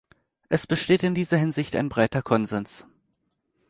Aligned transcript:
Es 0.49 0.65
besteht 0.65 1.03
in 1.03 1.13
dieser 1.13 1.37
Hinsicht 1.37 1.75
ein 1.75 1.87
breiter 1.87 2.23
Konsens. 2.23 2.87